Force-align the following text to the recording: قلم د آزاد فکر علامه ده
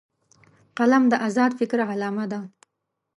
قلم 0.77 1.03
د 1.09 1.13
آزاد 1.27 1.51
فکر 1.59 1.79
علامه 1.91 2.25
ده 2.31 2.39